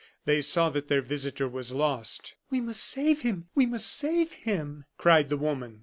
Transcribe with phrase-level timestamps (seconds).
[0.25, 2.33] They saw that their visitor was lost.
[2.49, 3.49] "We must save him!
[3.53, 5.79] we must save him!" cried the woman.